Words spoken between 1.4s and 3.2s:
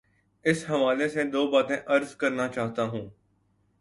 باتیں عرض کرنا چاہتا ہوں۔